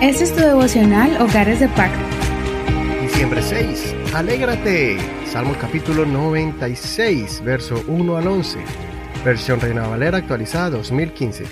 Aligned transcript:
Este 0.00 0.24
es 0.24 0.34
tu 0.34 0.40
devocional 0.40 1.20
Hogares 1.20 1.60
de 1.60 1.68
Pacto. 1.68 1.98
Diciembre 3.00 3.40
6. 3.40 3.94
Alégrate. 4.14 4.98
Salmos 5.26 5.56
capítulo 5.56 6.04
96, 6.04 7.42
verso 7.44 7.82
1 7.88 8.16
al 8.16 8.26
11. 8.26 8.58
Versión 9.24 9.60
Reina 9.60 9.86
Valera 9.86 10.18
actualizada 10.18 10.70
2015. 10.70 11.44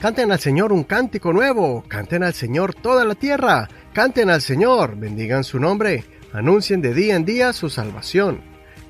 Canten 0.00 0.32
al 0.32 0.40
Señor 0.40 0.72
un 0.72 0.84
cántico 0.84 1.32
nuevo. 1.32 1.84
Canten 1.86 2.22
al 2.22 2.32
Señor 2.32 2.74
toda 2.74 3.04
la 3.04 3.14
tierra. 3.14 3.68
Canten 3.92 4.30
al 4.30 4.40
Señor. 4.40 4.96
Bendigan 4.96 5.44
su 5.44 5.60
nombre. 5.60 6.04
Anuncien 6.32 6.80
de 6.80 6.94
día 6.94 7.16
en 7.16 7.26
día 7.26 7.52
su 7.52 7.68
salvación. 7.68 8.40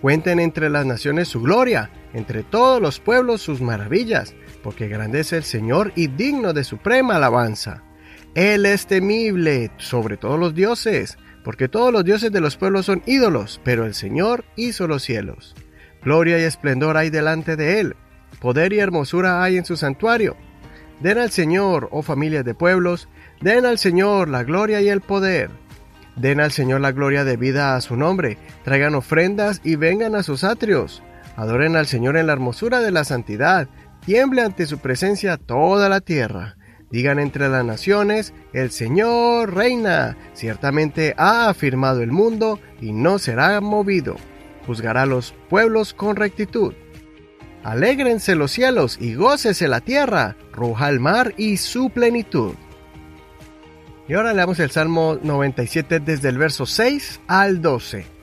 Cuenten 0.01 0.39
entre 0.39 0.71
las 0.71 0.87
naciones 0.87 1.27
su 1.27 1.43
gloria. 1.43 1.91
Entre 2.13 2.43
todos 2.43 2.81
los 2.81 3.01
pueblos 3.01 3.43
sus 3.43 3.61
maravillas. 3.61 4.35
Porque 4.63 4.89
grande 4.89 5.21
es 5.21 5.33
el 5.33 5.45
Señor 5.45 5.93
y 5.97 6.09
digno 6.09 6.53
de 6.53 6.65
suprema 6.65 7.17
alabanza. 7.17 7.83
Él 8.35 8.65
es 8.67 8.87
temible 8.87 9.73
sobre 9.79 10.17
todos 10.17 10.39
los 10.39 10.55
dioses, 10.55 11.19
porque 11.43 11.69
todos 11.69 11.93
los 11.93 12.05
dioses 12.05 12.31
de 12.31 12.41
los 12.41 12.57
pueblos 12.57 12.87
son 12.87 13.03
ídolos, 13.07 13.61
pero 13.65 13.87
el 13.87 13.95
Señor 13.95 14.45
hizo 14.57 14.87
los 14.87 15.03
cielos. 15.03 15.57
Gloria 16.03 16.39
y 16.39 16.43
esplendor 16.43 16.97
hay 16.97 17.11
delante 17.11 17.57
de 17.57 17.81
Él, 17.81 17.97
poder 18.41 18.73
y 18.73 18.79
hermosura 18.79 19.43
hay 19.43 19.57
en 19.57 19.65
su 19.65 19.77
santuario. 19.77 20.37
Den 21.01 21.19
al 21.19 21.31
Señor, 21.31 21.89
oh 21.91 22.03
familias 22.03 22.45
de 22.45 22.55
pueblos, 22.55 23.09
den 23.41 23.67
al 23.67 23.79
Señor 23.79 24.29
la 24.29 24.45
gloria 24.45 24.81
y 24.81 24.89
el 24.89 25.01
poder. 25.01 25.51
Den 26.17 26.41
al 26.41 26.53
Señor 26.53 26.81
la 26.81 26.93
gloria 26.93 27.25
debida 27.25 27.75
a 27.75 27.81
su 27.81 27.97
nombre, 27.97 28.39
traigan 28.65 28.95
ofrendas 28.95 29.61
y 29.65 29.77
vengan 29.77 30.15
a 30.15 30.23
sus 30.23 30.45
atrios. 30.45 31.03
Adoren 31.37 31.77
al 31.77 31.87
Señor 31.87 32.17
en 32.17 32.27
la 32.27 32.33
hermosura 32.33 32.81
de 32.81 32.91
la 32.91 33.05
santidad, 33.05 33.69
tiemble 34.05 34.43
ante 34.43 34.67
su 34.67 34.79
presencia 34.79 35.37
toda 35.37 35.89
la 35.89 36.01
tierra. 36.01 36.57
Digan 36.91 37.21
entre 37.21 37.49
las 37.49 37.65
naciones, 37.65 38.35
el 38.53 38.71
Señor 38.73 39.55
reina, 39.55 40.17
ciertamente 40.35 41.15
ha 41.17 41.49
afirmado 41.49 42.03
el 42.03 42.11
mundo 42.11 42.59
y 42.81 42.93
no 42.93 43.19
será 43.19 43.61
movido. 43.61 44.17
Juzgará 44.67 45.03
a 45.03 45.07
los 45.07 45.35
pueblos 45.49 45.95
con 45.95 46.17
rectitud. 46.17 46.75
Alégrense 47.63 48.35
los 48.35 48.51
cielos 48.51 48.97
y 49.01 49.15
gócese 49.15 49.69
la 49.69 49.81
tierra, 49.81 50.37
ruja 50.53 50.89
el 50.89 50.99
mar 50.99 51.35
y 51.37 51.59
su 51.59 51.91
plenitud. 51.91 52.55
Y 54.09 54.15
ahora 54.15 54.33
leamos 54.33 54.59
el 54.59 54.73
Salmo 54.73 55.19
97 55.23 56.01
desde 56.01 56.31
el 56.31 56.39
verso 56.39 56.67
6 56.67 57.21
al 57.29 57.63
12. 57.63 58.20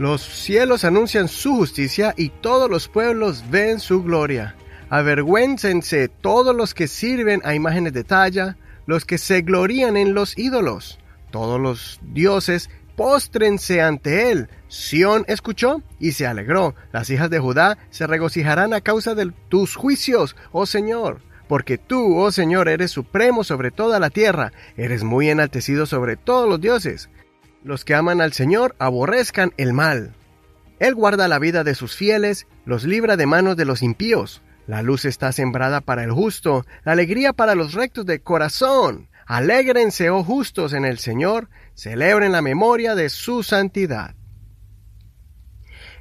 Los 0.00 0.22
cielos 0.22 0.84
anuncian 0.84 1.28
su 1.28 1.56
justicia 1.56 2.14
y 2.16 2.30
todos 2.30 2.70
los 2.70 2.88
pueblos 2.88 3.44
ven 3.50 3.80
su 3.80 4.02
gloria. 4.02 4.54
Avergüéncense 4.88 6.08
todos 6.08 6.56
los 6.56 6.72
que 6.72 6.88
sirven 6.88 7.42
a 7.44 7.54
imágenes 7.54 7.92
de 7.92 8.02
talla, 8.02 8.56
los 8.86 9.04
que 9.04 9.18
se 9.18 9.42
glorían 9.42 9.98
en 9.98 10.14
los 10.14 10.38
ídolos. 10.38 10.98
Todos 11.30 11.60
los 11.60 12.00
dioses 12.14 12.70
póstrense 12.96 13.82
ante 13.82 14.32
él. 14.32 14.48
Sión 14.68 15.26
escuchó 15.28 15.82
y 15.98 16.12
se 16.12 16.26
alegró. 16.26 16.74
Las 16.92 17.10
hijas 17.10 17.28
de 17.28 17.38
Judá 17.38 17.76
se 17.90 18.06
regocijarán 18.06 18.72
a 18.72 18.80
causa 18.80 19.14
de 19.14 19.30
tus 19.50 19.76
juicios, 19.76 20.34
oh 20.50 20.64
Señor. 20.64 21.20
Porque 21.46 21.76
tú, 21.76 22.16
oh 22.16 22.32
Señor, 22.32 22.70
eres 22.70 22.90
supremo 22.90 23.44
sobre 23.44 23.70
toda 23.70 24.00
la 24.00 24.08
tierra, 24.08 24.50
eres 24.78 25.04
muy 25.04 25.28
enaltecido 25.28 25.84
sobre 25.84 26.16
todos 26.16 26.48
los 26.48 26.58
dioses. 26.58 27.10
Los 27.62 27.84
que 27.84 27.94
aman 27.94 28.20
al 28.20 28.32
Señor 28.32 28.74
aborrezcan 28.78 29.52
el 29.58 29.72
mal. 29.72 30.14
Él 30.78 30.94
guarda 30.94 31.28
la 31.28 31.38
vida 31.38 31.62
de 31.62 31.74
sus 31.74 31.94
fieles, 31.94 32.46
los 32.64 32.84
libra 32.84 33.18
de 33.18 33.26
manos 33.26 33.56
de 33.56 33.66
los 33.66 33.82
impíos. 33.82 34.42
La 34.66 34.82
luz 34.82 35.04
está 35.04 35.30
sembrada 35.32 35.82
para 35.82 36.04
el 36.04 36.10
justo, 36.10 36.64
la 36.84 36.92
alegría 36.92 37.34
para 37.34 37.54
los 37.54 37.74
rectos 37.74 38.06
de 38.06 38.22
corazón. 38.22 39.10
Alégrense, 39.26 40.08
oh 40.08 40.24
justos, 40.24 40.72
en 40.72 40.84
el 40.84 40.98
Señor, 40.98 41.50
celebren 41.74 42.32
la 42.32 42.40
memoria 42.40 42.94
de 42.94 43.10
su 43.10 43.42
santidad. 43.42 44.14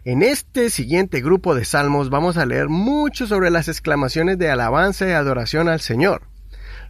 En 0.06 0.24
este 0.24 0.70
siguiente 0.70 1.20
grupo 1.20 1.56
de 1.56 1.66
salmos 1.66 2.10
vamos 2.10 2.38
a 2.38 2.46
leer 2.46 2.70
mucho 2.70 3.28
sobre 3.28 3.50
las 3.50 3.68
exclamaciones 3.68 4.38
de 4.38 4.50
alabanza 4.50 5.08
y 5.08 5.12
adoración 5.12 5.68
al 5.68 5.82
Señor. 5.82 6.24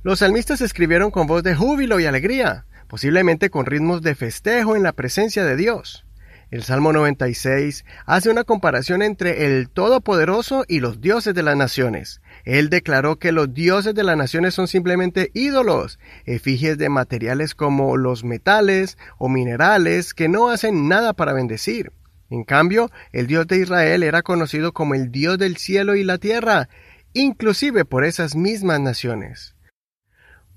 Los 0.03 0.19
salmistas 0.19 0.61
escribieron 0.61 1.09
con 1.09 1.25
voz 1.25 1.41
de 1.43 1.55
júbilo 1.55 1.99
y 1.99 2.05
alegría, 2.05 2.65
posiblemente 2.89 3.51
con 3.51 3.67
ritmos 3.67 4.01
de 4.01 4.15
festejo 4.15 4.75
en 4.75 4.83
la 4.83 4.91
presencia 4.91 5.45
de 5.45 5.55
Dios. 5.55 6.05
El 6.49 6.63
Salmo 6.63 6.91
96 6.91 7.85
hace 8.07 8.31
una 8.31 8.43
comparación 8.43 9.03
entre 9.03 9.45
el 9.45 9.69
Todopoderoso 9.69 10.65
y 10.67 10.79
los 10.79 10.99
dioses 10.99 11.35
de 11.35 11.43
las 11.43 11.55
naciones. 11.55 12.21
Él 12.43 12.71
declaró 12.71 13.17
que 13.17 13.31
los 13.31 13.53
dioses 13.53 13.93
de 13.93 14.03
las 14.03 14.17
naciones 14.17 14.55
son 14.55 14.67
simplemente 14.67 15.29
ídolos, 15.35 15.99
efigies 16.25 16.79
de 16.79 16.89
materiales 16.89 17.53
como 17.53 17.95
los 17.95 18.23
metales 18.23 18.97
o 19.19 19.29
minerales 19.29 20.15
que 20.15 20.27
no 20.27 20.49
hacen 20.49 20.87
nada 20.87 21.13
para 21.13 21.33
bendecir. 21.33 21.91
En 22.31 22.43
cambio, 22.43 22.89
el 23.11 23.27
Dios 23.27 23.45
de 23.45 23.57
Israel 23.57 24.01
era 24.01 24.23
conocido 24.23 24.73
como 24.73 24.95
el 24.95 25.11
Dios 25.11 25.37
del 25.37 25.57
cielo 25.57 25.95
y 25.95 26.03
la 26.03 26.17
tierra, 26.17 26.69
inclusive 27.13 27.85
por 27.85 28.03
esas 28.03 28.35
mismas 28.35 28.79
naciones. 28.79 29.55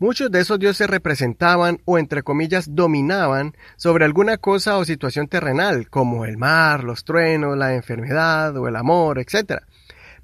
Muchos 0.02 0.32
de 0.32 0.40
esos 0.40 0.58
dioses 0.58 0.90
representaban 0.90 1.80
o 1.84 1.96
entre 1.96 2.24
comillas 2.24 2.74
dominaban 2.74 3.56
sobre 3.76 4.04
alguna 4.04 4.36
cosa 4.36 4.76
o 4.78 4.84
situación 4.84 5.28
terrenal, 5.28 5.88
como 5.90 6.24
el 6.24 6.38
mar, 6.38 6.82
los 6.82 7.04
truenos, 7.04 7.56
la 7.56 7.76
enfermedad 7.76 8.56
o 8.56 8.66
el 8.66 8.74
amor, 8.74 9.20
etc. 9.20 9.62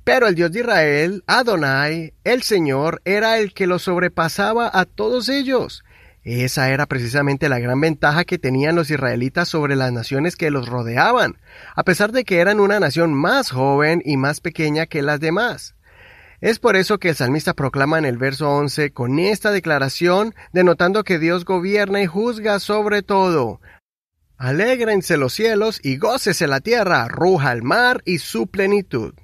Pero 0.03 0.27
el 0.27 0.35
Dios 0.35 0.51
de 0.51 0.59
Israel, 0.63 1.23
Adonai, 1.29 2.13
el 2.25 2.43
Señor, 2.43 3.01
era 3.05 3.39
el 3.39 3.55
que 3.55 3.69
los 3.69 3.83
sobrepasaba 3.83 4.69
a 4.75 4.85
todos 4.85 5.29
ellos. 5.29 5.85
Esa 6.25 6.71
era 6.71 6.87
precisamente 6.87 7.49
la 7.49 7.61
gran 7.61 7.81
ventaja 7.81 8.25
que 8.25 8.37
tenían 8.37 8.75
los 8.75 8.91
israelitas 8.91 9.47
sobre 9.47 9.77
las 9.77 9.93
naciones 9.93 10.35
que 10.35 10.51
los 10.51 10.69
rodeaban, 10.69 11.39
a 11.77 11.85
pesar 11.85 12.11
de 12.11 12.25
que 12.25 12.41
eran 12.41 12.59
una 12.59 12.81
nación 12.81 13.15
más 13.15 13.53
joven 13.53 14.03
y 14.05 14.17
más 14.17 14.41
pequeña 14.41 14.87
que 14.87 15.03
las 15.03 15.21
demás. 15.21 15.77
Es 16.41 16.61
por 16.61 16.77
eso 16.77 16.99
que 16.99 17.09
el 17.09 17.17
salmista 17.17 17.53
proclama 17.53 17.99
en 17.99 18.05
el 18.05 18.17
verso 18.17 18.49
11 18.49 18.93
con 18.93 19.19
esta 19.19 19.51
declaración, 19.51 20.35
denotando 20.53 21.03
que 21.03 21.19
Dios 21.19 21.45
gobierna 21.45 22.01
y 22.01 22.07
juzga 22.07 22.61
sobre 22.61 23.03
todo. 23.03 23.61
Alégrense 24.37 25.17
los 25.17 25.33
cielos 25.33 25.81
y 25.83 25.97
gócese 25.97 26.47
la 26.47 26.61
tierra, 26.61 27.09
ruja 27.09 27.51
el 27.53 27.65
mar 27.65 28.03
y 28.05 28.19
su 28.19 28.47
plenitud. 28.47 29.15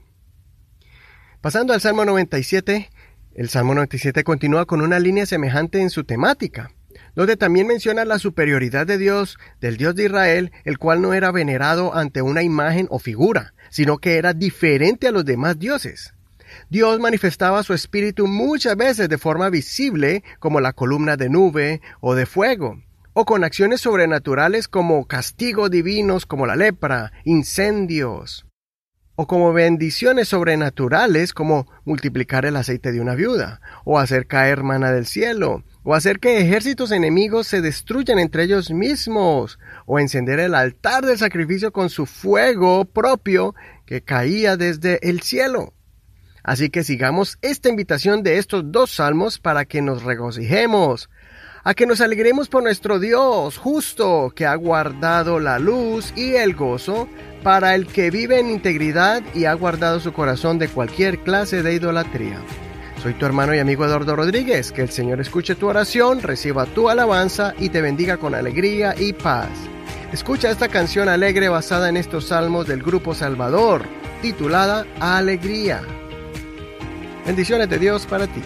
Pasando 1.40 1.72
al 1.72 1.80
Salmo 1.80 2.04
97, 2.04 2.90
el 3.34 3.48
Salmo 3.48 3.74
97 3.74 4.24
continúa 4.24 4.66
con 4.66 4.80
una 4.80 4.98
línea 4.98 5.24
semejante 5.24 5.80
en 5.80 5.90
su 5.90 6.02
temática, 6.02 6.72
donde 7.14 7.36
también 7.36 7.68
menciona 7.68 8.04
la 8.04 8.18
superioridad 8.18 8.88
de 8.88 8.98
Dios, 8.98 9.38
del 9.60 9.76
Dios 9.76 9.94
de 9.94 10.06
Israel, 10.06 10.52
el 10.64 10.78
cual 10.78 11.00
no 11.00 11.14
era 11.14 11.30
venerado 11.30 11.94
ante 11.94 12.22
una 12.22 12.42
imagen 12.42 12.88
o 12.90 12.98
figura, 12.98 13.54
sino 13.70 13.98
que 13.98 14.16
era 14.16 14.32
diferente 14.32 15.06
a 15.06 15.12
los 15.12 15.24
demás 15.24 15.60
dioses. 15.60 16.13
Dios 16.70 17.00
manifestaba 17.00 17.62
su 17.62 17.74
espíritu 17.74 18.26
muchas 18.26 18.76
veces 18.76 19.08
de 19.08 19.18
forma 19.18 19.50
visible, 19.50 20.22
como 20.38 20.60
la 20.60 20.72
columna 20.72 21.16
de 21.16 21.28
nube 21.28 21.80
o 22.00 22.14
de 22.14 22.26
fuego, 22.26 22.82
o 23.12 23.24
con 23.24 23.44
acciones 23.44 23.80
sobrenaturales 23.80 24.68
como 24.68 25.06
castigos 25.06 25.70
divinos 25.70 26.26
como 26.26 26.46
la 26.46 26.56
lepra, 26.56 27.12
incendios, 27.24 28.46
o 29.16 29.26
como 29.26 29.52
bendiciones 29.52 30.28
sobrenaturales 30.28 31.32
como 31.32 31.68
multiplicar 31.84 32.44
el 32.46 32.56
aceite 32.56 32.90
de 32.90 33.00
una 33.00 33.14
viuda, 33.14 33.60
o 33.84 33.98
hacer 33.98 34.26
caer 34.26 34.62
mana 34.62 34.90
del 34.90 35.06
cielo, 35.06 35.62
o 35.84 35.94
hacer 35.94 36.18
que 36.18 36.38
ejércitos 36.38 36.90
enemigos 36.90 37.46
se 37.46 37.60
destruyan 37.60 38.18
entre 38.18 38.44
ellos 38.44 38.70
mismos, 38.70 39.58
o 39.86 40.00
encender 40.00 40.40
el 40.40 40.54
altar 40.54 41.04
del 41.06 41.18
sacrificio 41.18 41.72
con 41.72 41.90
su 41.90 42.06
fuego 42.06 42.86
propio 42.86 43.54
que 43.86 44.02
caía 44.02 44.56
desde 44.56 44.98
el 45.08 45.20
cielo. 45.20 45.73
Así 46.44 46.68
que 46.68 46.84
sigamos 46.84 47.38
esta 47.40 47.70
invitación 47.70 48.22
de 48.22 48.36
estos 48.36 48.70
dos 48.70 48.90
salmos 48.90 49.38
para 49.38 49.64
que 49.64 49.80
nos 49.80 50.02
regocijemos, 50.02 51.08
a 51.64 51.72
que 51.72 51.86
nos 51.86 52.02
alegremos 52.02 52.50
por 52.50 52.62
nuestro 52.62 53.00
Dios 53.00 53.56
justo, 53.56 54.30
que 54.36 54.44
ha 54.44 54.54
guardado 54.54 55.40
la 55.40 55.58
luz 55.58 56.12
y 56.14 56.34
el 56.34 56.54
gozo 56.54 57.08
para 57.42 57.74
el 57.74 57.86
que 57.86 58.10
vive 58.10 58.38
en 58.38 58.50
integridad 58.50 59.22
y 59.34 59.46
ha 59.46 59.54
guardado 59.54 60.00
su 60.00 60.12
corazón 60.12 60.58
de 60.58 60.68
cualquier 60.68 61.20
clase 61.20 61.62
de 61.62 61.74
idolatría. 61.74 62.38
Soy 63.02 63.14
tu 63.14 63.24
hermano 63.24 63.54
y 63.54 63.58
amigo 63.58 63.86
Eduardo 63.86 64.14
Rodríguez, 64.14 64.70
que 64.70 64.82
el 64.82 64.90
Señor 64.90 65.22
escuche 65.22 65.54
tu 65.54 65.66
oración, 65.66 66.20
reciba 66.20 66.66
tu 66.66 66.90
alabanza 66.90 67.54
y 67.58 67.70
te 67.70 67.80
bendiga 67.80 68.18
con 68.18 68.34
alegría 68.34 68.94
y 68.98 69.14
paz. 69.14 69.48
Escucha 70.12 70.50
esta 70.50 70.68
canción 70.68 71.08
alegre 71.08 71.48
basada 71.48 71.88
en 71.88 71.96
estos 71.96 72.28
salmos 72.28 72.66
del 72.66 72.82
grupo 72.82 73.14
Salvador, 73.14 73.86
titulada 74.20 74.86
Alegría. 75.00 75.82
Bendiciones 77.26 77.68
de 77.70 77.78
Dios 77.78 78.06
para 78.06 78.26
ti. 78.26 78.42